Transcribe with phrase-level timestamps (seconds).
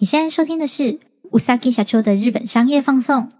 [0.00, 0.98] 你现在收听的是
[1.30, 3.30] うさぎ社长的日本商业放送。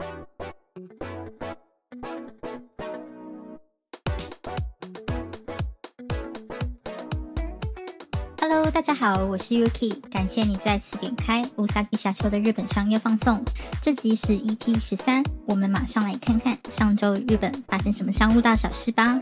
[8.41, 13.45] Hello，大家好，我是 Yuki，感谢你再次点开うさぎ社长的日本商业放送。
[13.83, 19.21] 这集是 EP 十三，我们马上来看看上周日本发生什么商务大小事吧。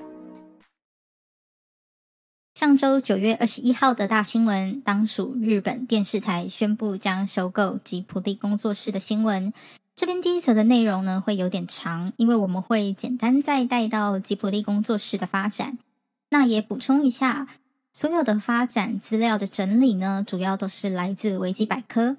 [2.60, 9.54] 上周九月二十一号的大新闻，当属日本电视台宣布将收购吉卜力工作室的新闻。
[9.96, 15.78] 这边第一则的内容呢，会有点长，因为我们会简单再带到吉卜力工作室的发展。
[16.32, 17.48] 那也补充一下，
[17.94, 22.18] 所有的发展资料的整理呢，主要都是来自维基百科。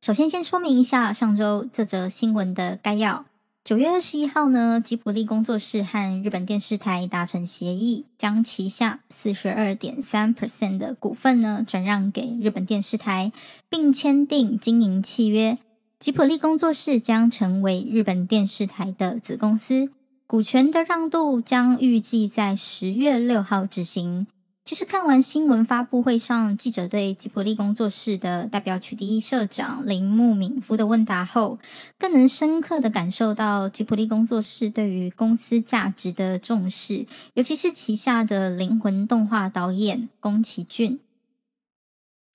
[0.00, 3.26] 首先，先说明一下上周这则新闻的概要。
[3.64, 13.32] 九月二十一号呢，吉卜力工作室和日本电视台达成协议，将旗下四十二点三 percent 的股份呢转让给日本电视台，
[13.70, 15.56] 并签订经营契约。
[15.98, 19.88] 吉卜力工作室将成为日本电视台的子公司，
[20.26, 24.26] 股权的让渡将预计在十月六号执行。
[24.64, 31.58] 其实看完新闻发布会上，记者对吉普力工作室的代表取缔役社长铃木敏夫的问答后，
[31.98, 40.98] 更能深刻的感受到吉普力工作室对于公司价值的重视，尤其是旗下的灵魂动画导演宫崎骏。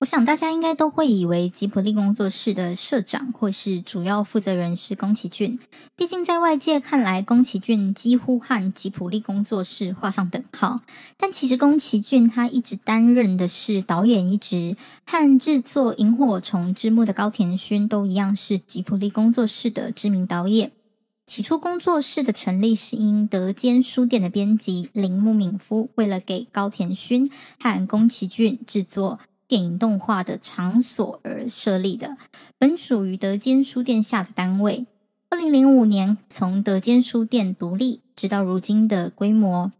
[0.00, 5.58] 我想大家应该都会以为吉卜力工作室的社长或是主要负责人是宫崎骏，
[5.94, 10.80] 毕竟在外界看来，宫崎骏几乎和吉卜力工作室画上等号。
[11.18, 20.72] 但其实宫崎骏他一直担任的是导演一职，和制作《萤火虫之墓》的高田勋都一样，是吉卜力工作室的知名导演。
[21.26, 29.20] 起初，工作室的成立是因德间书店的编辑铃木敏夫为了给高田勋和宫崎骏制作。
[29.50, 32.16] 电影动画的场所而设立的，
[32.56, 34.86] 本属于德间书店下的单位。
[35.28, 39.72] 二零零五年从德间书店独立，直到如今的规模。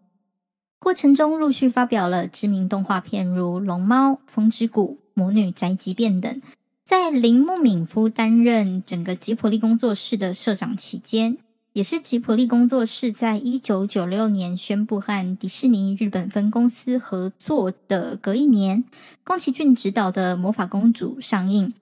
[0.80, 6.42] 过程中陆续发表了知名动画片，如《龙猫》《风之谷》《魔女宅急便》等。
[6.84, 11.38] 在铃木敏夫担任整个吉卜力工作室的社长期间，
[11.72, 18.82] 也是吉普力工作室在一九九六年宣布和迪士尼日本分公司合作的隔一年，
[19.22, 21.72] 宫崎骏执导的《魔法公主》上映。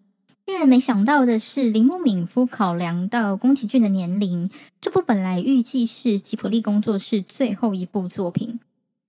[0.45, 8.61] 令人没想到的是，铃木敏夫考量到宫崎骏的年龄，这部本来预计是吉普力工作室最后一部作品，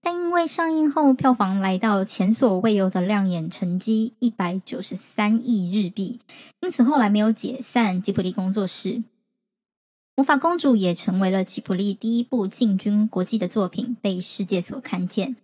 [0.01, 6.21] 但因为上映后票房来到前所未有的亮眼成绩一百九十三亿日币，
[6.61, 9.03] 因此后来没有解散吉普力工作室。
[10.19, 15.37] 魔法公主也成为了吉卜力第一部进军国际的作品，被世界所看见。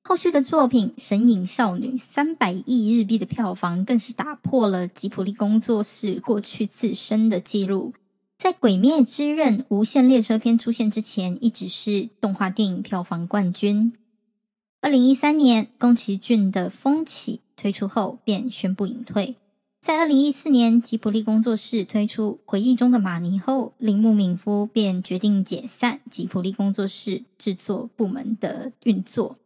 [0.00, 7.92] 后续的作品《神隐少女》三百亿日币的票房，更是打破了吉卜力工作室过去自身的记录。
[8.38, 13.92] 在《鬼灭之刃：无限列车篇》出现之前，一直是动画电影票房冠军。
[14.80, 19.36] 二零一三年，宫崎骏的《风起》推出后，便宣布隐退。
[19.82, 29.38] 在二零一四年，吉卜力工作室推出《回忆中的玛尼》后，铃木敏夫便决定解散吉卜力工作室制作部门的运作，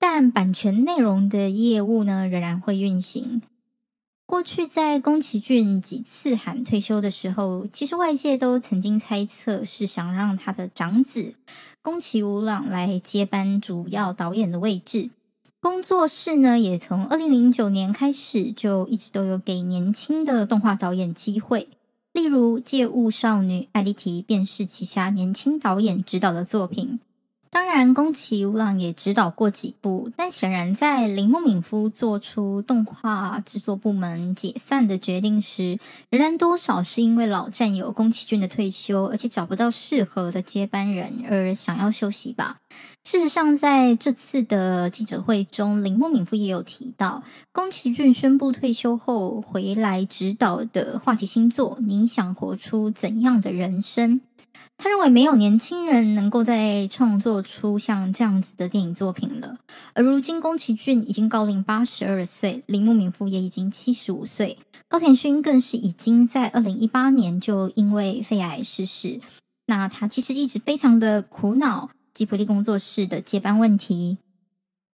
[0.00, 3.40] 但版权内容的业务呢，仍然会运行。
[4.26, 11.34] 过去在宫崎骏几次喊退休的时候，其实外界都曾经猜测是想让他的长子
[11.80, 15.10] 宫崎吾朗来接班主要导演的位置。
[15.64, 21.68] 工作室呢，也从二零零九年开始就一直都有给年轻的动画导演机会，
[22.12, 27.00] 例如《借物少女》艾莉缇便是旗下年轻导演指导的作品。
[27.54, 35.78] 当然，宫崎吾朗也指导过几部，但显然在铃木敏夫做出动画制作部门解散的决定时，
[36.10, 42.56] 仍然多少是因为老战友宫崎骏的退休，而且找不到适合的接班人而想要休息吧。
[43.04, 47.22] 事实上，在这次的记者会中，铃木敏夫也有提到，
[47.52, 54.16] 宫崎骏宣布退休后回来指导的话题新作《你想活出怎样的人生》。
[54.76, 59.58] 他认为没有年轻人能够再创作出像这样子的电影作品了。
[59.94, 64.58] 而如今宫崎骏已经高龄八十二岁，铃木敏夫也已经七十五岁，
[64.88, 69.20] 高田勋更是已经在二零一八年就因为肺癌逝世。
[69.66, 74.18] 那他其实一直非常的苦恼吉卜力工作室的接班问题。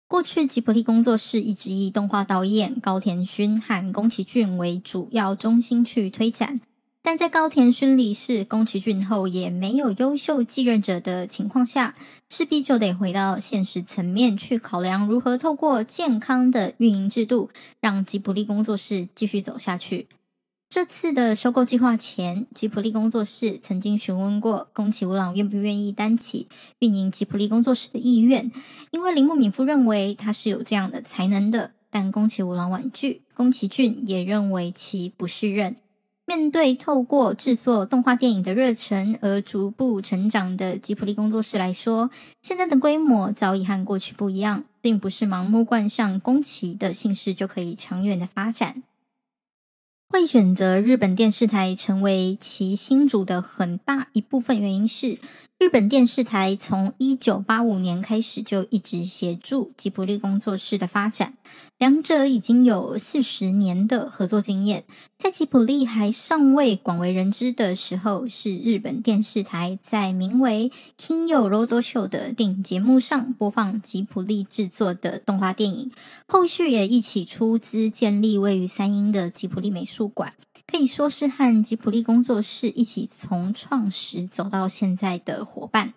[0.06, 6.60] 过去吉卜力工作室一直以动画导演高田勋和宫崎骏为主要中心去推展。
[7.02, 11.94] 但在高田勋离世、宫崎骏后也没有优秀继任者的情况下，
[12.29, 17.50] 势必就得回到现实层面去考量如何透过健康的运营制度，
[17.81, 20.08] 让吉卜力工作室继续走下去。
[20.69, 26.46] 这次的收购计划前，吉卜力工作室曾经询问过宫崎吾朗愿不愿意担起
[26.79, 28.53] 运营吉卜力工作室的意愿，
[28.93, 35.75] 因为铃木敏夫认为他是有这样的才能的，但宫崎吾朗婉拒，宫崎骏也认为其不适任。
[36.31, 42.09] 面对透过制作动画电影的热忱而逐步成长的吉普力工作室来说，
[42.41, 48.85] 现在的规模早已和过去不一样，并不是盲目冠上宫崎的姓氏就可以长远的发展。
[50.09, 55.19] 会选择日本电视台成为其新主的很大一部分原因是，
[55.59, 61.36] 日本电视台从一九八五年开始就一直协助吉卜力工作室的发展，
[61.77, 64.83] 两者已经有四十年的合作经验。
[65.18, 75.92] 在吉卜力还尚未广为人知的时候，是日本电视台在名为《金曜ロードショー》的电影节目上播放吉卜力制作的动画电影，
[76.27, 80.09] 后续也一起出资建立位于三鹰的吉卜力美术。
[80.09, 80.33] 馆
[80.70, 85.94] 可以说是和吉普力工作室一起从创始走到现在的伙伴。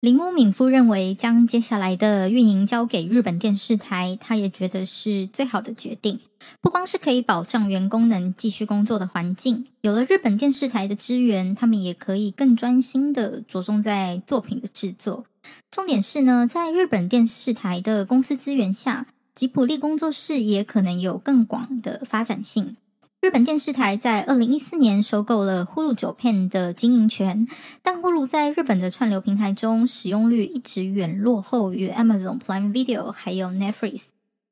[0.00, 6.20] 铃木敏夫认为，将接下来的运营交给日本电视台，他也觉得是最好的决定。
[6.60, 15.24] 不光是可以保障员工能继续工作的环境，有了日本电视台的支援，他们也可以更专心的着重在作品的制作。
[15.70, 19.06] 重点是呢，在日本电视台的公司资源下。
[19.34, 22.76] 吉普力工作室也可能有更广的发展性。
[23.24, 27.48] 日本电视台在二零一四年收购了 Hulu 九片的经营权，
[27.80, 34.02] 但 Hulu 在日本的串流平台中使用率一直远落后于 Amazon Prime Video 还有 Netflix。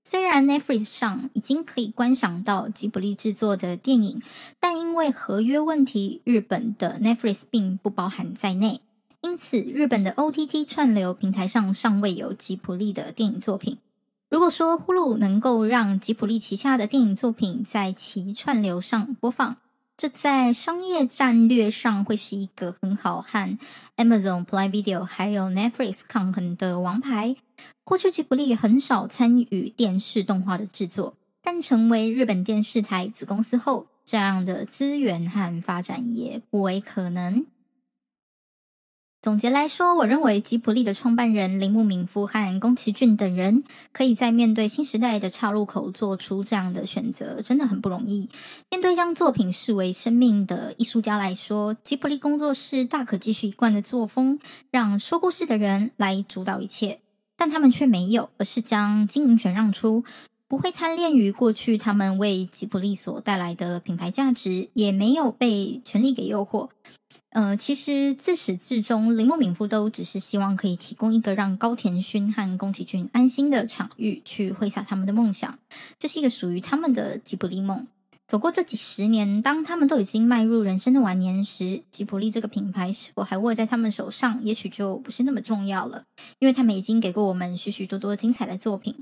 [0.03, 4.23] 虽然 Netflix 上已经可以观赏到吉卜力制作的电影，
[4.59, 8.81] 但因为合约问题，日本的 Netflix 并不包含在内，
[9.21, 13.77] 因此日本的 OTT 串流平台上尚未有吉卜力的电影作品。
[14.33, 19.59] 如果说呼噜能够让吉卜力旗下的电影作品在其串流上播放，
[19.95, 23.59] 这在商业战略上会是一个很好和
[23.99, 27.37] Amazon Prime Video 还有 Netflix 抗衡的王牌。
[27.85, 31.13] 过去吉卜力很少参与电视动画的制作，
[31.43, 37.45] 但成为日本电视台子公司后，这样的资源和发展也不为可能。
[39.23, 48.29] 总结来说，我认为吉卜力的创办人铃木敏夫和宫崎骏等人，可以在面对新时代的岔路口做出这样的选择，真的很不容易。
[48.69, 54.41] 面对将作品视为生命的艺术家来说，吉卜力工作室大可继续一贯的作风，
[54.73, 56.99] 让说故事的人来主导一切，
[57.37, 60.03] 但他们却没有，而是将经营权让出。
[60.53, 66.69] 不会贪恋于过去他们为吉卜力所带来的品牌价值，也没有被权力给诱惑。
[67.31, 75.59] 呃，其实自始至终，铃木敏夫都只是希望可以提供一个让高田勋和宫崎骏安心的场域，去挥洒他们的梦想。
[75.99, 77.87] 这是一个属于他们的吉卜力梦。
[78.29, 86.05] 走过这几十年，当他们都已经迈入人生的晚年时，吉卜力这个品牌是否还握在他们手上，也许就不是那么重要了，
[86.41, 88.95] 因为他们已经给过我们许许多多精彩的作品。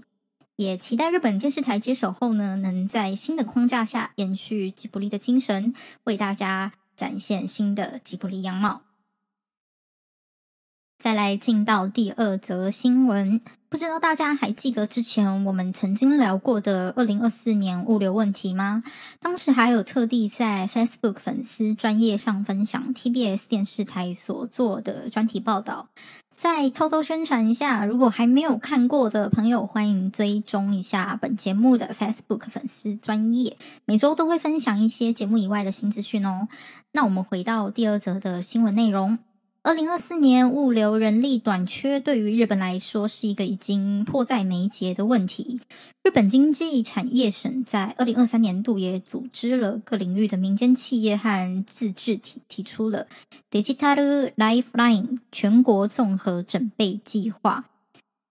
[0.61, 5.73] 也期待日本电视台接手后呢，能在新的框架下延续吉卜力的精神，
[6.05, 8.83] 为大家展现新的吉卜力样貌。
[10.99, 13.41] 再来进到第二则新闻，
[13.71, 18.83] 不知道大家还记得之前我们曾经聊过的二零二四年物流问题吗？
[19.19, 25.89] 当时还有特地在 Facebook 粉丝专业上分享 TBS 电视台所做的专题报道。
[26.41, 36.49] 再偷偷宣传一下，如果还没有看过的朋友，欢迎追踪一下本节目的 Facebook 粉丝专业，每周都会分享一些节目以外的新资讯哦。
[36.93, 39.19] 那我们回到第二则的新闻内容。
[39.63, 45.61] 二零二四年物流人力短缺对于日本来说是一个已经迫在眉睫的问题。
[46.03, 53.07] 日本经济产业省在二零二三年度也组织了各领域的民间企业和自治体，提出了
[53.51, 57.67] Digital Lifeline 全国综合准备计划。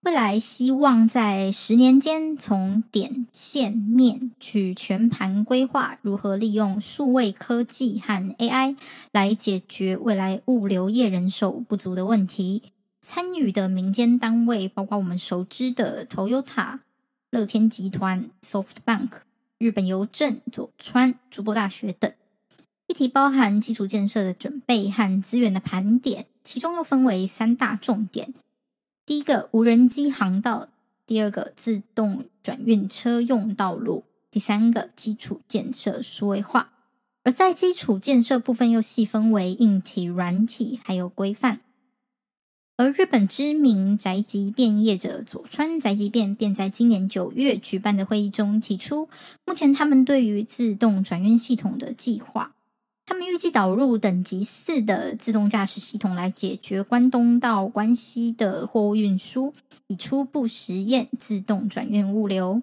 [0.02, 8.78] 未来希望在十年间，从点、线、面去全盘规划如何利用数位科技和 AI
[9.12, 12.62] 来解决未来物流业人手不足的问题。
[13.02, 16.78] 参与的民间单位包括我们熟知的 Toyota、
[17.30, 19.10] 乐天集团、SoftBank、
[19.58, 22.10] 日本邮政、佐川、筑波大学等。
[22.86, 28.32] 议题包含基础建设的准备和资源的盘点，其中又分为三大重点。
[29.10, 30.68] 第一个无人机航道，
[31.04, 36.74] 第二个自动转运车用道路，第三个基础建设数位化。
[37.24, 41.58] 而在基础建设部分又细分为硬体、软体，还有规范。
[42.76, 49.08] 而日本知名宅急便业者佐川宅急便便在今年九月举办的会议中提出，
[49.44, 52.54] 目前他们对于自动转运系统的计划，
[53.10, 59.52] 他们预计导入等级四的自动驾驶系统来解决关东到关西的货物运输，
[59.88, 62.62] 以初步实验自动转运物流。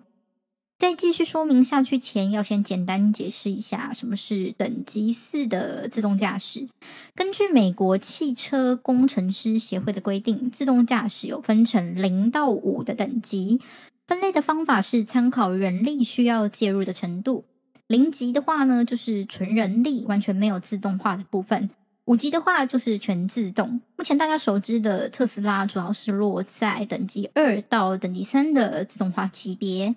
[0.78, 6.70] 在继续说明下去前，要先简单解释一下什么是等级四的自动驾驶。
[7.14, 13.60] 根据美国汽车工程师协会的规定，自动驾驶有分成零到五的等级，
[14.08, 17.44] 分类的方法是参考人力需要介入的程度。
[17.88, 21.70] 零级的话呢，就是纯人力，完全没有自动化的部分；
[22.06, 23.80] 五级的话，就是全自动。
[23.96, 29.96] 目前大家熟知的特斯拉，主要是落在等级二到等级三的自动化级别。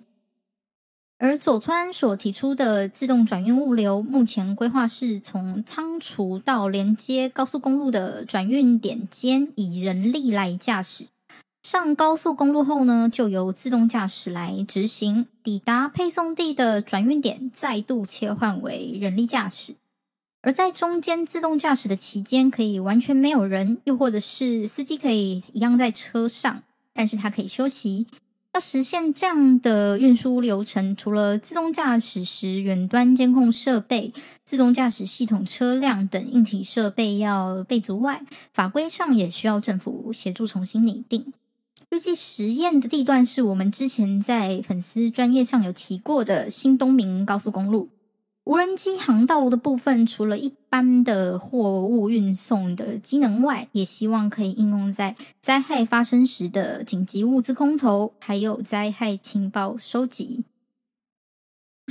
[1.17, 11.07] 而佐川所提出的自动转运物流，目前规划是从仓储到连接高速公路的转运点间，以人力来驾驶。
[11.63, 15.27] 上高速公路后呢，就由自动驾驶来执行。
[15.43, 19.75] 抵达配送地的转运点，再度切换为人力驾驶。
[20.41, 26.63] 而在中间自动驾驶的期间，可以完全没有人，又或者是司机可以一样在车上，
[26.93, 28.07] 但是他可以休息。
[28.53, 34.11] 要实现这样的运输流程，除了自动驾驶时远端监控设备、
[34.43, 41.31] 自动驾驶系统车辆等硬体设备要备足外，法规上也需要政府协助重新拟定。
[41.91, 47.89] 预计实验的地段是我们之前在粉丝专业上有提过的新东名高速公路。
[48.45, 60.45] 无人机航道的部分，除了一般的货物运送的机能外，也希望可以应用在灾害发生时的紧急物资空投，还有灾害情报收集。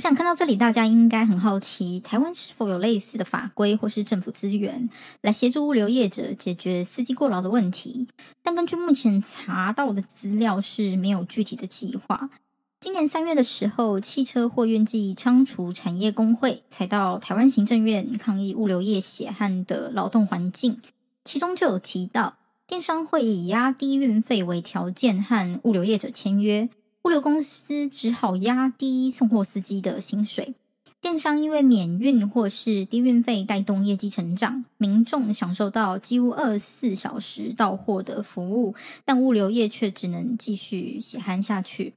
[0.01, 4.89] 想看到这里，大家应该很好奇，台湾是否有类似的法规或是政府资源
[5.21, 8.07] 来协助物流业者解决司机过劳的问题？
[8.41, 12.31] 但根据目前查到的资料，是没有具体的计划。
[12.79, 20.81] 今年三月的时候，汽车货运暨仓储产业工会才到台湾行政院抗议物流业血汗的劳动环境，
[21.23, 26.69] 其中就有提到，电商会以压低运费为条件和物流业者签约，
[27.03, 30.53] 物流公司只好压低送货司机的薪水，
[31.01, 41.95] 电商因为免运或是低运费带动业绩成长，民众享受到几乎二十四小时到货的服务，但物流业却只能继续血汗下去。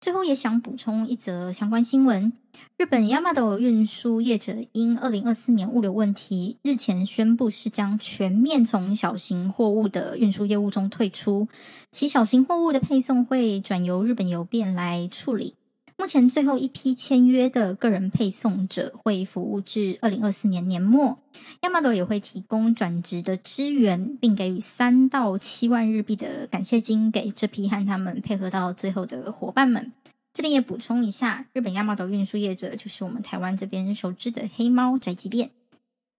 [0.00, 2.32] 最后也想补充一则相关新闻：
[2.76, 11.48] 日本ヤマト运输业者因二零二四年物流问题，日前宣布是将全面从小型货物的运输业务中退出，
[11.90, 15.54] 其小型货物的配送会转由日本邮便来处理。
[16.00, 21.18] 目前最后一批签约的个人配送者会服务至二零二四年年末，
[21.62, 29.92] ヤマト也会提供转职的支援，并给予三到七万日币的感谢金给这批和他们配合到最后的伙伴们。
[30.34, 35.50] 这边也补充一下，日本ヤマト运输业者就是我们台湾这边熟知的黑猫宅急便。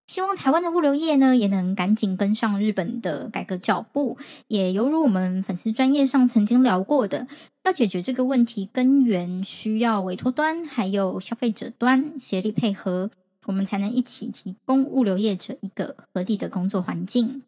[0.06, 4.18] 希望台湾的物流业呢，也能赶紧跟上日本的改革脚步。
[4.48, 7.26] 也犹如我们粉丝专业上曾经聊过的，
[7.64, 13.10] 要解决这个问题根源，需要委托端还有消费者端协力配合，
[13.46, 17.42] 我们才能一起提供物流业者一个合理的工作环境。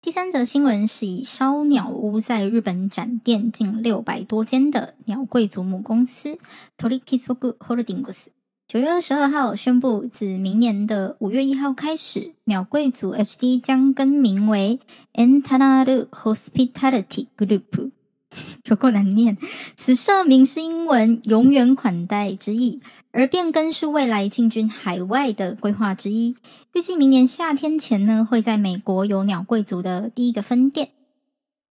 [0.00, 6.38] 第三则新闻是以烧鸟屋在日本展店近六百多间的鸟贵族母公司
[6.76, 8.26] Torikisoku Holdings。
[8.72, 14.80] 九月二十二号宣布，自明年的五月一号开始，鸟贵族 HD 将更名为
[15.12, 17.90] Entanaru Hospitality Group，
[18.64, 19.36] 有够难念。
[19.76, 26.38] 此社名是英文“永远款待”之意，而变更是未来进军海外的规划之一。
[26.72, 30.92] 预计明年夏天前呢，会在美国有鸟贵族的第一个分店。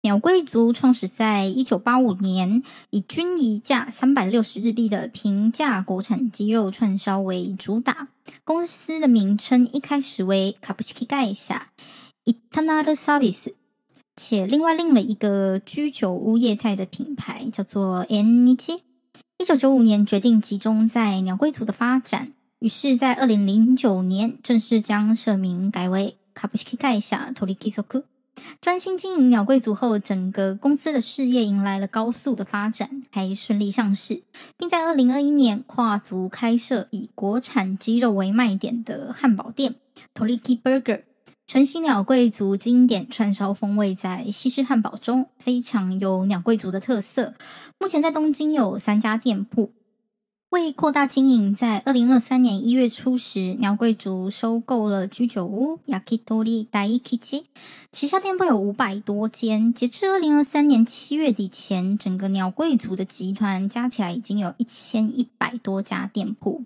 [0.07, 8.09] 鸟贵族创始在一九八五年，以均一价三百六十日币的平价国产鸡肉串烧为主打。
[8.43, 11.55] 公司的名称一开始为“株式会社
[12.25, 13.55] イタナルサービス”，
[14.17, 18.81] 且另外另了一个居酒屋业态的品牌，叫做“縁日”。
[19.39, 28.03] 一九九五年决定集中在鸟贵族的发展，于是，在二零零九年正式将社名改为“株式会社トリキソク”。
[28.62, 34.24] 专心经营鸟贵族后，整个公司的事业迎来了高速的发展，还顺利上市，
[34.58, 39.76] 并在二零二一年跨足开设以国产鸡肉为卖点的汉堡店
[40.14, 41.04] Toriki Burger，
[41.46, 47.34] 承袭鸟贵族经典串烧风味，在西式汉堡中非常有鸟贵族的特色。
[47.80, 49.72] 目前在东京有三家店铺。
[50.50, 57.44] 为扩大经营，在二零二三年一月初时，鸟贵族收购了居酒屋 Yakitori Daikichi，
[57.92, 59.74] 旗下店铺有五百多间。
[59.74, 66.64] 截至二零二三年七月底前，整个鸟贵族的集团加起来已经有一千一百多家店铺。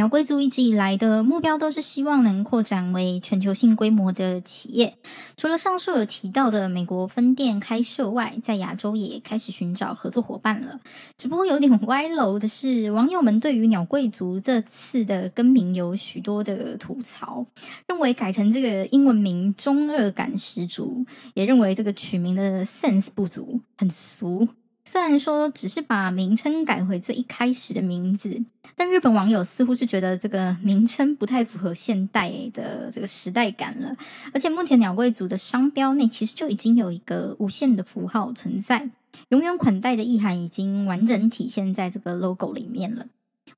[0.00, 4.96] 鸟贵族一直以来的目标都是希望能扩展为全球性规模的企业。
[5.36, 10.80] 除了上述有提到的美国分店开设外，在亚洲也开始寻找合作伙伴了。
[11.18, 17.44] 只不过有点歪楼的是，网友们对于鸟贵族这次的更名有许多的吐槽，
[17.86, 21.04] 认为改成这个英文名中二感十足，
[21.34, 24.48] 也认为这个取名的 sense 不足，很俗。
[24.90, 28.42] 虽然说只是把名称改回最一开始的名字，
[28.74, 33.96] 但日本网友似乎是觉得这个名称不太符合现代的这个时代感了。
[34.34, 38.90] 而且目前鸟贵族的商标内其实就已经有一个无限的符号存在，
[39.28, 43.06] 永远款待的意涵已经完整体现在这个 logo 里面了。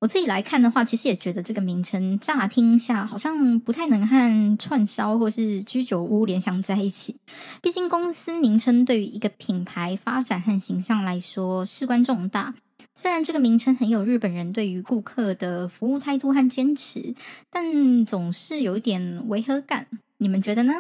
[0.03, 7.15] 我自己来看的话，其实也觉得这个名称乍听下好像不太能和串烧或是居酒屋联想在一起。
[7.63, 12.53] 毕竟公司名称对于一个品牌发展和形象来说事关重大。
[12.93, 17.15] 虽然这个名称很有日本人对于顾客的服务态度和坚持，
[17.49, 19.87] 但总是有一点违和感。
[20.19, 20.75] 你们觉得呢？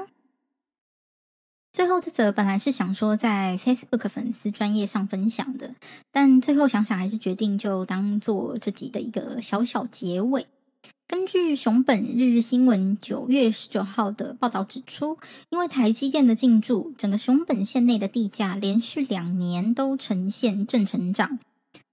[1.73, 5.75] 最后这则本来是想说在 Facebook 粉丝专业上分享的，
[6.11, 10.47] 但最后想想还是决定就当做这集的一个小小结尾。
[11.09, 15.17] 根据熊本日日新闻九月十九号的报道指出，
[15.49, 21.39] 因为台积电的进驻，整个熊本县内的地价连续两年都呈现正成长。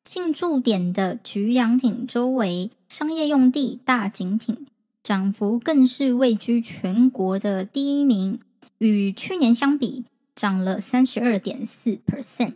[0.03, 4.65] 进驻点的菊阳町周围商业用地大井町
[5.03, 8.39] 涨幅更是位居全国的第一名。
[8.79, 10.03] 与去年相比，
[10.35, 12.53] 涨了三十二点四 percent，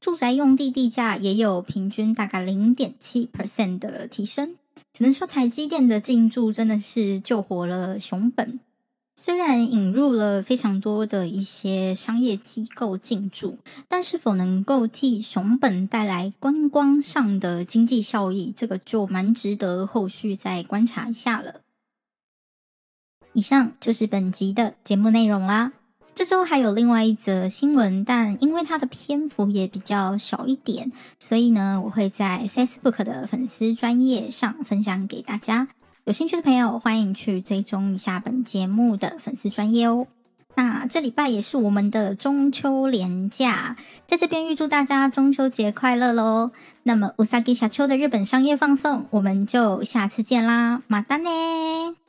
[0.00, 4.56] 住宅用地地价也有平均大概零点七 percent 的提升。
[4.92, 8.60] 只能说台积电的进驻真的是救活了熊本。
[9.14, 13.56] 虽然引入了非常多的一些商业机构进驻，
[13.88, 21.61] 但是否能够替熊本带来观光上的经济效益，这个就蛮值得后续再观察一下了。
[23.33, 25.71] 以上就是本集的节目内容啦。
[26.15, 35.67] 这周还有另外一则新闻，但因为它的篇幅也比较小一点，所以呢，我会在 Facebook 的粉丝专页上分享给大家。
[36.05, 40.07] 有兴趣的朋友，欢迎去追踪一下本节目的粉丝专页哦。
[40.55, 46.49] 那这礼拜也是我们的中秋连假，在这边预祝大家中秋节快乐喽。
[46.81, 52.00] 那么，うさぎ社长的日本商业放送，我们就下次见啦，またね。